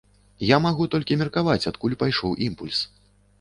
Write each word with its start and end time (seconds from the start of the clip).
Я 0.45 0.57
магу 0.65 0.87
толькі 0.95 1.17
меркаваць, 1.23 1.59
адкуль 1.73 1.97
пайшоў 2.01 2.35
імпульс. 2.49 2.81